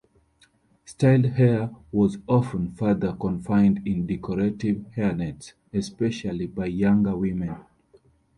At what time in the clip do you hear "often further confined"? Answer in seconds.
2.27-3.85